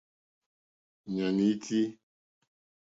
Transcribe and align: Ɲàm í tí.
Ɲàm 1.13 1.37
í 1.49 1.51
tí. 1.63 1.79